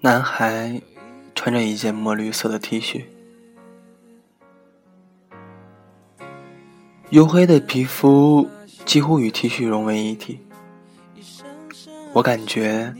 [0.00, 0.80] 男孩
[1.34, 3.04] 穿着一件墨绿色的 T 恤，
[7.10, 8.48] 黝黑的皮肤
[8.84, 10.40] 几乎与 T 恤融为一体。
[12.12, 12.92] 我感觉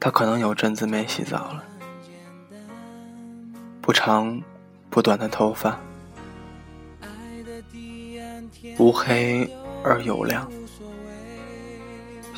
[0.00, 1.64] 他可能有阵子没洗澡了，
[3.80, 4.42] 不长
[4.90, 5.78] 不短的头发，
[8.78, 9.48] 乌黑
[9.84, 10.50] 而油亮。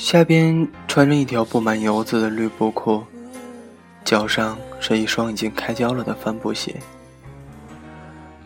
[0.00, 3.04] 下边穿着一条布满油渍的绿布裤，
[4.02, 6.74] 脚上是一双已经开胶了的帆布鞋。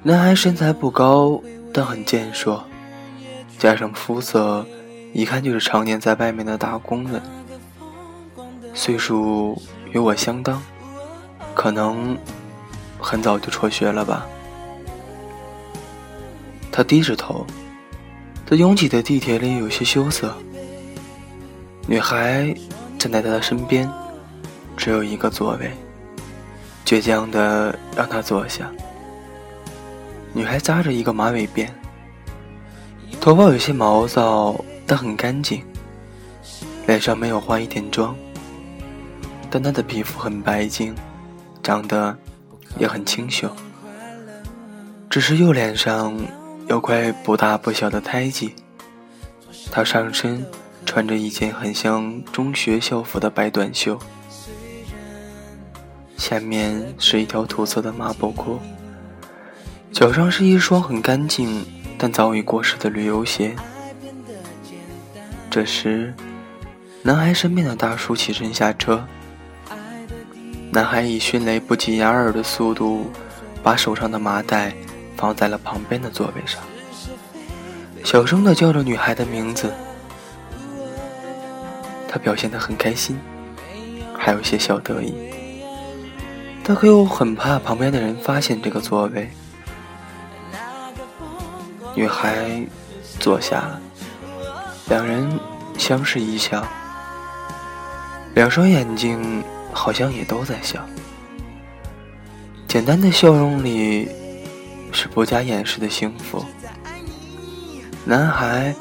[0.03, 1.41] 男孩身材不高，
[1.73, 2.63] 但很健硕，
[3.57, 4.67] 加上肤色，
[5.13, 7.23] 一看就是常年在外面的打工人。
[8.75, 9.57] 岁数
[9.93, 10.61] 与我相当，
[11.55, 12.19] 可能
[12.99, 14.27] 很早就辍学了吧。
[16.73, 17.47] 他低着头，
[18.45, 20.37] 在拥挤的地铁里有些羞涩。
[21.87, 22.55] 女孩
[22.99, 23.87] 站在他的身边，
[24.75, 25.71] 只有一个座位，
[26.87, 28.71] 倔强的让他坐下。
[30.33, 31.69] 女孩扎着一个马尾辫，
[33.21, 35.63] 头发有些毛躁，但很干净。
[36.87, 38.17] 脸上没有化一点妆，
[39.51, 40.95] 但她的皮肤很白净，
[41.63, 42.17] 长得
[42.79, 43.49] 也很清秀。
[45.11, 46.19] 只是右脸上
[46.67, 48.55] 有块不大不小的胎记。
[49.71, 50.45] 她上身。
[50.85, 53.99] 穿着一件很像中学校服的白短袖，
[56.17, 58.59] 下面是一条土色的麻布裤，
[59.91, 61.67] 脚上是一双很干净
[61.99, 63.57] 但早已过时的旅游鞋。
[65.51, 66.15] 这时，
[67.03, 69.05] 男孩身边的大叔起身下车，
[70.71, 73.11] 男孩以迅雷不及掩耳的速度
[73.63, 74.75] 把手上的麻袋
[75.17, 76.63] 放在了旁边的座位上，
[78.05, 79.73] 小声的叫着女孩的名字。
[82.15, 83.19] 他表现得很开心，
[84.17, 85.13] 还有些小得意。
[86.63, 89.29] 他可又很怕旁边的人发现这个座位。
[91.93, 92.65] 女孩
[93.19, 93.69] 坐下，
[94.89, 95.29] 两人
[95.77, 96.65] 相视一笑，
[98.37, 99.43] 两双眼睛
[99.73, 100.79] 好像也都在笑。
[102.69, 104.09] 简单的笑容里
[104.93, 106.47] 是不加掩饰的幸福。
[108.05, 108.73] 男孩。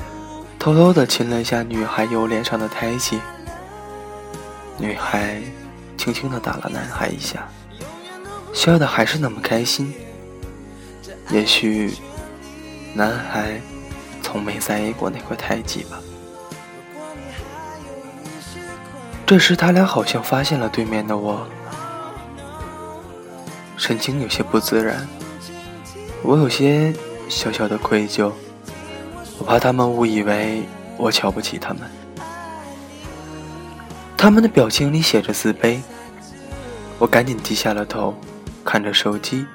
[0.64, 3.20] 偷偷的亲了一下女孩右脸上的胎记，
[4.78, 5.42] 女孩
[5.98, 7.46] 轻轻的打了男孩一下，
[8.54, 9.94] 笑的还是那么开心。
[11.32, 11.94] 也许
[12.94, 13.60] 男孩
[14.22, 16.00] 从没在意过那块胎记吧。
[19.26, 21.46] 这时他俩好像发现了对面的我，
[23.76, 25.06] 神情有些不自然，
[26.22, 26.94] 我有些
[27.28, 28.32] 小小的愧疚。
[29.44, 30.64] 我怕他们误以为
[30.96, 31.82] 我瞧不起他们，
[34.16, 35.82] 他们的表情里写着自卑。
[36.98, 38.16] 我赶紧低下了头，
[38.64, 39.46] 看着手机，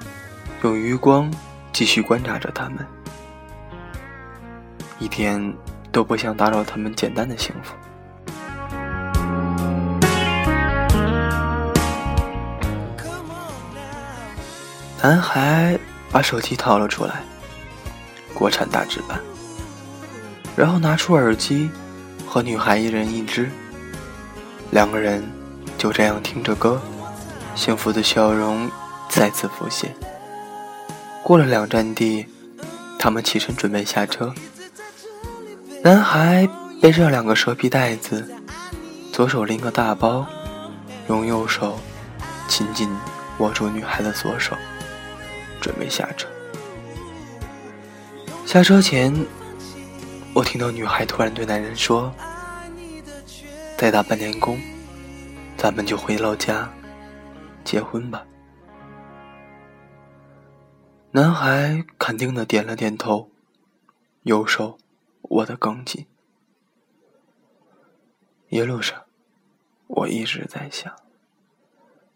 [0.61, 1.33] 用余光
[1.73, 2.85] 继续观察着他们，
[4.99, 5.55] 一点
[5.91, 7.73] 都不想打扰他们简单的幸福。
[15.01, 15.79] 男孩
[16.11, 17.23] 把手机掏了出来，
[18.35, 19.19] 国产大制版。
[20.59, 21.71] 然后拿出耳机，
[22.27, 23.49] 和女孩一人一只，
[24.71, 25.23] 两个人
[25.77, 26.81] 就这样听着歌，
[27.55, 28.69] 幸福的笑容
[29.07, 29.95] 再次浮现。
[31.23, 32.25] 过了两站地，
[32.99, 34.33] 他们起身准备下车。
[35.81, 36.45] 男孩
[36.81, 38.29] 背着两个蛇皮袋子，
[39.13, 40.27] 左手拎个大包，
[41.07, 41.79] 用右手
[42.49, 42.89] 紧紧
[43.37, 44.57] 握住女孩的左手，
[45.61, 46.27] 准备下车。
[48.45, 49.15] 下车前。
[50.33, 52.13] 我听到女孩突然对男人说
[53.77, 54.59] ：“再打半年工，
[55.57, 56.71] 咱们就回老家
[57.63, 58.25] 结婚吧。”
[61.11, 63.31] 男孩肯定的点了点头，
[64.23, 64.77] 右手
[65.23, 66.05] 握得更紧。
[68.49, 69.03] 一路上，
[69.87, 70.95] 我一直在想，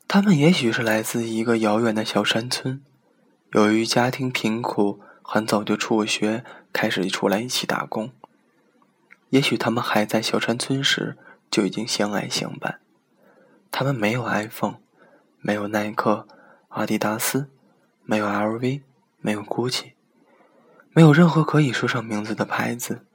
[0.07, 2.81] 他们也许是来自一个遥远的小山村，
[3.53, 4.99] 由于家庭贫苦。
[5.25, 6.43] 很早就辍学，
[6.73, 8.11] 开始出来一起打工。
[9.29, 11.17] 也许他们还在小山村时
[11.49, 12.81] 就已经相爱相伴。
[13.71, 14.75] 他们没有 iPhone，
[15.39, 16.27] 没有耐克、
[16.69, 17.49] 阿迪达斯，
[18.03, 18.81] 没有 LV，
[19.21, 19.93] 没有 GUCCI，
[20.91, 23.05] 没有任何可以说上名字的牌子。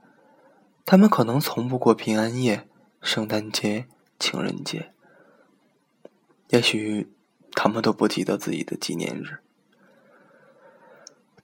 [0.84, 2.66] 他们可能从不过平安夜、
[3.02, 3.86] 圣诞节、
[4.18, 4.92] 情人节。
[6.48, 7.12] 也许
[7.52, 9.38] 他们都不记得自己的纪念日。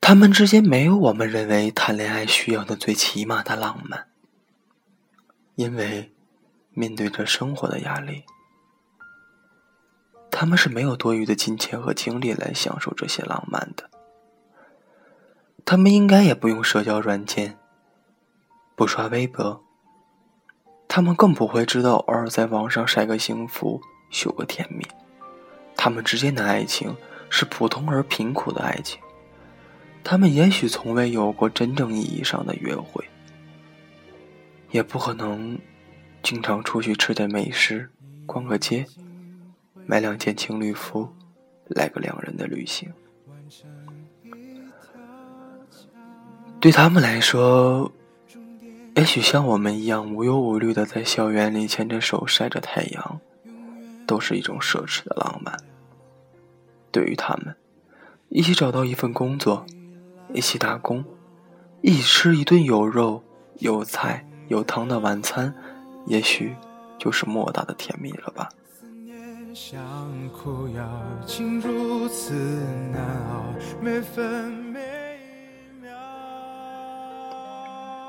[0.07, 4.07] 他们之间没有我们认为谈恋爱需要的最起码的浪漫，
[5.55, 6.13] 因为
[6.75, 8.25] 面对着生活的压力，
[10.31, 13.89] 他们是没有多余的金钱和精力来享受这些浪漫的。
[15.65, 17.59] 他们应该也不用社交软件，
[18.77, 19.65] 不刷微博，
[20.87, 23.81] 他们更不会知道偶尔在网上晒个幸福、
[24.11, 24.87] 秀个甜蜜。
[25.75, 26.95] 他们之间的爱情
[27.31, 29.01] 是普通而贫苦的爱情。
[30.05, 33.03] 他们也许从未有过真正意义上的约会，
[34.71, 35.59] 也不可能
[36.23, 37.91] 经常出去吃点美食、
[38.27, 38.85] 逛个街、
[39.87, 41.09] 买两件情侣服，
[41.69, 42.93] 来个两人的旅行。
[46.61, 47.91] 对他们来说，
[48.97, 53.21] 也许像我们一样无忧无虑的在校园里牵着手晒着太阳，
[54.07, 55.59] 都是一种奢侈的浪漫。
[56.93, 57.57] 对于他们，
[58.29, 59.65] 一起找到一份工作。
[60.35, 61.05] 一起打工，
[61.81, 63.23] 一起吃一顿有肉、
[63.61, 65.55] 有菜、有汤的晚餐，
[66.07, 66.57] 也许
[66.99, 68.49] 就是莫大的甜蜜了吧。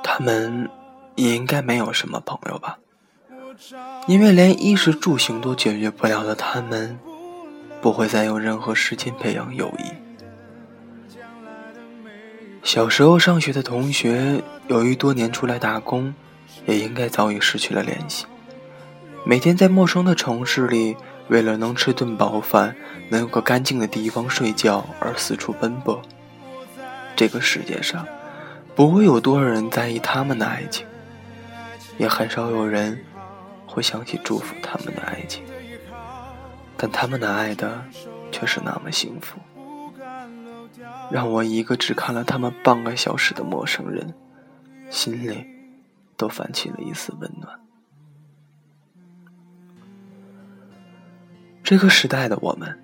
[0.04, 0.68] 他们
[1.14, 2.80] 也应该没有什么朋友吧，
[4.08, 6.98] 因为连衣食住行都解决不了的他们，
[7.82, 10.05] 不会再有任何时间培养友谊。
[12.66, 16.16] 小时候上学的同学，由于多年出来打工，
[16.66, 18.26] 也应该早已失去了联系。
[19.24, 20.98] 每天在陌生的城市里，
[21.28, 22.76] 为了能吃顿饱饭，
[23.10, 26.02] 能有个干净的地方睡觉而四处奔波。
[27.16, 28.04] 这个世界上，
[28.74, 30.88] 不会有多少人在意他们的爱情，
[32.00, 33.00] 也很少有人
[33.68, 35.44] 会想起祝福他们的爱情。
[36.76, 37.86] 但他们的爱的，
[38.32, 39.38] 却是那么幸福。
[41.12, 44.14] 让我一个只看了他们半个小时的陌生人，
[44.90, 45.46] 心里
[46.18, 47.60] 都泛起了一丝温暖。
[51.64, 52.80] 这个时代的我们，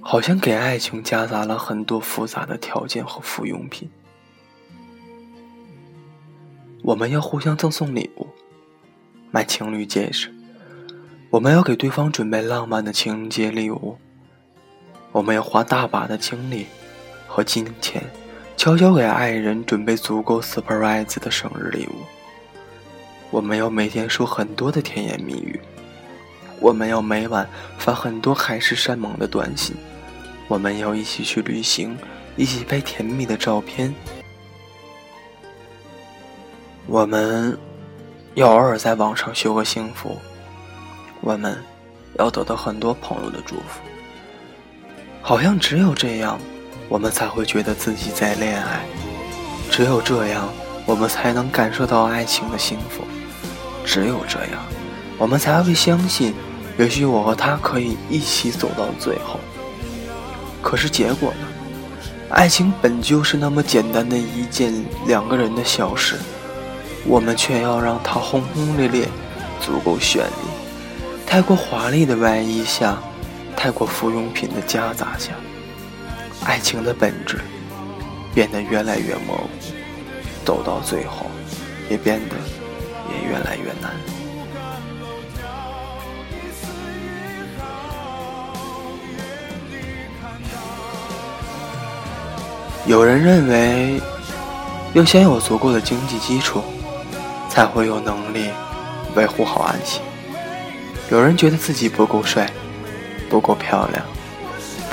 [0.00, 3.90] 好像给爱情夹杂了很多复杂的条件和附用品。
[6.82, 8.28] 我们要互相赠送礼物，
[9.32, 10.28] 买情侣戒指；
[11.30, 13.96] 我们要给对方准备浪漫的情人节礼物；
[15.10, 16.66] 我们要花大把的精力。
[17.36, 18.02] 和金钱，
[18.56, 21.92] 悄悄给爱人准备足够 surprise 的生日礼物。
[23.30, 25.60] 我们要每天说很多的甜言蜜语，
[26.60, 27.46] 我们要每晚
[27.76, 29.76] 发很多海誓山盟的短信，
[30.48, 31.94] 我们要一起去旅行，
[32.36, 33.94] 一起拍甜蜜的照片。
[36.86, 37.54] 我们
[38.32, 40.18] 要偶尔在网上秀个幸福，
[41.20, 41.54] 我们
[42.18, 43.82] 要得到很多朋友的祝福。
[45.20, 46.40] 好像只有这样。
[46.88, 48.80] 我们才会觉得自己在恋爱，
[49.70, 50.48] 只有这样，
[50.84, 53.02] 我们才能感受到爱情的幸福；
[53.84, 54.64] 只有这样，
[55.18, 56.34] 我们才会相信，
[56.78, 59.40] 也许我和他可以一起走到最后。
[60.62, 61.46] 可是结果呢？
[62.28, 64.72] 爱情本就是那么简单的一件
[65.06, 66.16] 两个人的小事，
[67.04, 69.08] 我们却要让它轰轰烈烈，
[69.60, 70.48] 足够绚丽。
[71.24, 72.98] 太过华丽的外衣下，
[73.56, 75.32] 太过附用品的夹杂下。
[76.46, 77.40] 爱情的本质
[78.32, 79.48] 变得越来越模糊，
[80.44, 81.26] 走到最后，
[81.90, 82.36] 也变得
[83.10, 83.90] 也越来越难。
[92.86, 94.00] 有人认为，
[94.94, 96.62] 要先有足够的经济基础，
[97.50, 98.50] 才会有能力
[99.16, 100.00] 维护好爱情。
[101.10, 102.48] 有人觉得自己不够帅，
[103.28, 104.15] 不够漂亮。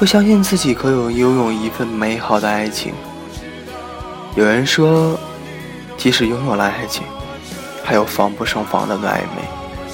[0.04, 2.94] 不相信自己可有拥有一份美好的爱情。
[4.36, 5.18] 有人说，
[5.96, 7.04] 即使拥有了爱情，
[7.86, 9.48] 还有防不胜防的暧昧、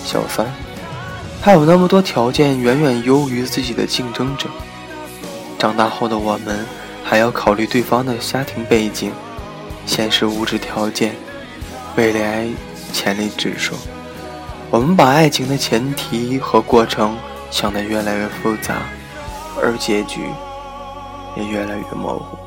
[0.04, 0.48] 小三，
[1.40, 4.50] 还有那么多条件远远优于自己的竞争者。
[5.60, 6.66] 长大后的我们，
[7.04, 9.12] 还要考虑对方的家庭背景、
[9.86, 11.14] 现实物质条件、
[11.96, 12.48] 未来
[12.92, 13.76] 潜力指数。
[14.72, 17.16] 我们把爱情的前提和过程
[17.52, 18.78] 想得越来越复杂。
[19.62, 20.22] 而结局
[21.36, 22.38] 也越来越模糊。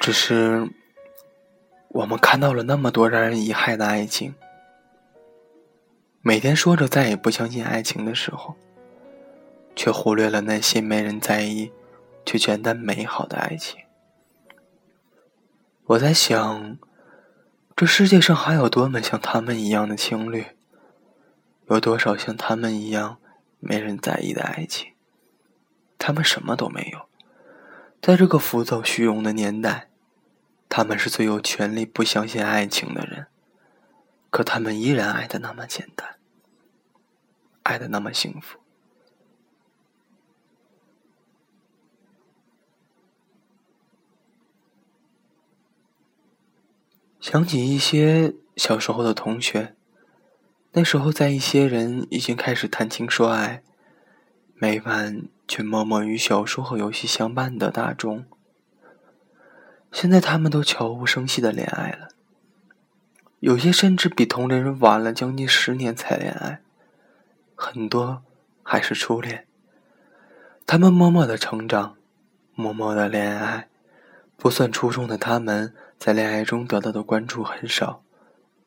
[0.00, 0.68] 只是
[1.88, 4.34] 我们看到了那么多让人遗憾的爱情，
[6.22, 8.56] 每天说着再也不相信爱情的时候，
[9.76, 11.70] 却忽略了那些没人在意
[12.24, 13.80] 却简单美好的爱情。
[15.84, 16.78] 我在想，
[17.76, 20.46] 这世界上还有多么像他们一样的情侣？
[21.68, 23.18] 有多少像他们一样？
[23.60, 24.92] 没人在意的爱情，
[25.98, 27.08] 他们什么都没有。
[28.02, 29.90] 在这个浮躁虚荣的年代，
[30.68, 33.26] 他们是最有权利不相信爱情的人，
[34.30, 36.16] 可他们依然爱的那么简单，
[37.62, 38.58] 爱的那么幸福。
[47.20, 49.76] 想起一些小时候的同学，
[50.72, 53.62] 那时候在一些人已经开始谈情说爱，
[54.54, 58.24] 每晚却默默与小说和游戏相伴的大众。
[59.90, 62.10] 现在他们都悄无声息的恋爱了，
[63.40, 66.60] 有些甚至比同龄人晚了将近十年才恋爱，
[67.56, 68.22] 很多
[68.62, 69.48] 还是初恋。
[70.64, 71.96] 他们默默的成长，
[72.54, 73.68] 默默的恋爱，
[74.36, 78.04] 不算出众的他们，在恋爱中得到的关注很少，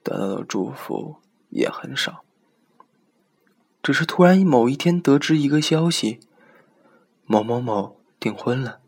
[0.04, 1.16] 得到的祝福
[1.54, 2.24] 也很少。
[3.82, 6.20] 只是突然某一天得知一个消息：
[7.26, 8.80] 某某某订婚了。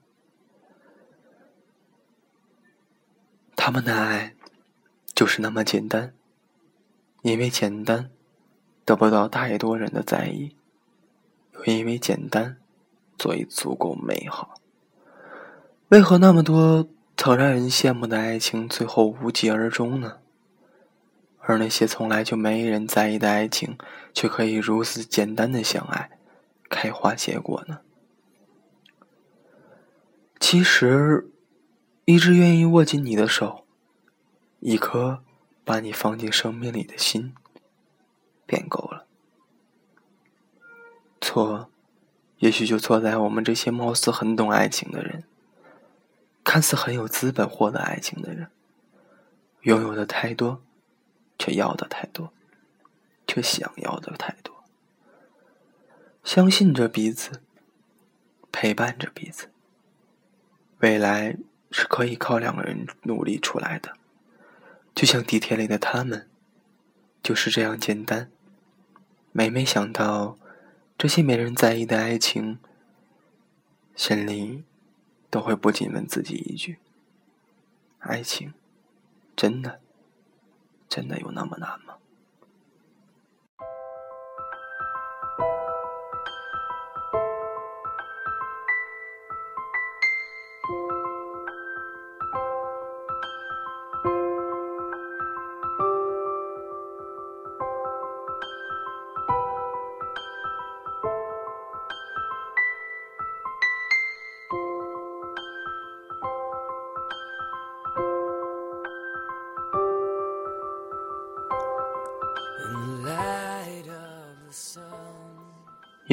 [3.56, 4.36] 他们的爱
[5.14, 6.14] 就是那么简单，
[7.22, 8.10] 因为简单
[8.84, 10.56] 得不到太多人的在意，
[11.54, 12.58] 又因为简单
[13.18, 14.56] 所以足够美好。
[15.90, 20.20] 为何那么多曾让人羡慕的爱情最后无疾而终呢？
[21.46, 23.78] 而那些从来就没人在意的爱情，
[24.14, 26.12] 却可以如此简单的相爱、
[26.70, 27.80] 开花结果呢？
[30.40, 31.30] 其实。
[32.08, 33.66] 一直愿意握紧你的手，
[34.60, 35.24] 一颗
[35.64, 37.34] 把你放进生命里的心，
[38.46, 39.08] 便够了。
[41.20, 41.72] 错，
[42.38, 45.24] 也许就错在我们这些貌似很懂爱情的人，
[46.44, 48.52] 看似很有资本获得爱情的人，
[49.62, 50.62] 拥有的太多，
[51.38, 52.32] 却要的太多，
[53.28, 54.64] 却想要的太多。
[56.24, 57.42] 相信着彼此，
[58.52, 59.50] 陪伴着彼此，
[60.80, 61.38] 未来。
[61.72, 63.98] 是可以靠两个人努力出来的，
[64.94, 66.30] 就像地铁里的他们，
[67.22, 68.32] 就是这样简单。
[69.34, 70.38] 每每想到
[70.98, 72.60] 这些没人在意的爱情，
[73.94, 74.64] 心里
[75.30, 76.78] 都会不禁问自己一句：
[78.00, 78.54] 爱情
[79.36, 79.82] 真的
[80.90, 81.85] 真的有那么难吗？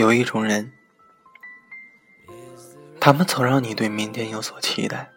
[0.02, 0.72] 有一种人，
[2.98, 5.12] 他们曾让你对明天有所期待，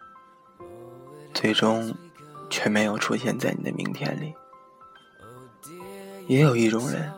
[1.34, 1.92] 最终
[2.48, 4.32] 却没有出现在你的明天里。
[6.28, 7.12] 也有一种人，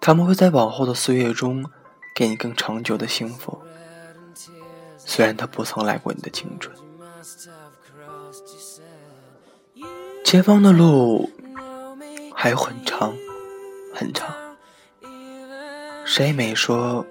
[0.00, 1.68] 他们会在往后的岁月中
[2.14, 3.60] 给你更长久的幸福，
[4.96, 6.72] 虽然他不曾来过你的青春。
[10.24, 11.28] 前方的路
[12.32, 13.12] 还有很长，
[13.92, 14.32] 很长。
[16.12, 17.06] 谁没说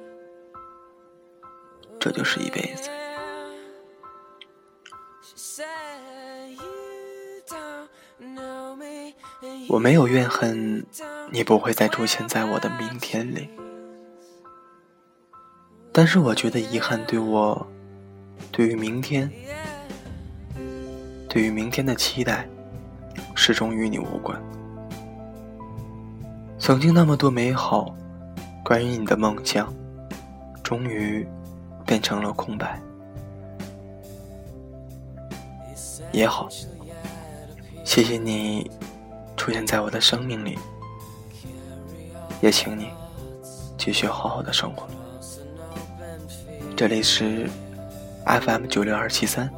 [2.02, 2.90] 这就是一辈子？
[9.70, 10.86] 我没有怨恨，
[11.32, 13.50] 你不会再出现在我的明天里。
[15.94, 17.66] 但是我觉得遗憾，对我，
[18.52, 19.32] 对于明天，
[21.30, 22.46] 对于明天的期待，
[23.34, 24.38] 始终与你无关。
[26.60, 27.96] 曾经那么多美好。
[28.70, 29.74] 关于你的梦想，
[30.62, 31.28] 终于
[31.88, 32.80] 变成了空白。
[36.12, 36.48] 也好，
[37.84, 38.70] 谢谢你
[39.36, 40.60] 出现在我的生命里，
[42.42, 42.90] 也请你
[43.76, 44.86] 继续好好的生活。
[46.78, 47.50] 这里是
[48.24, 49.52] FM 九六二七三。